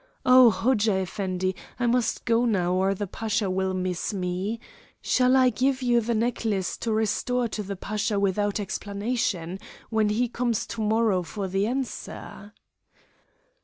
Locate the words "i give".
5.37-5.83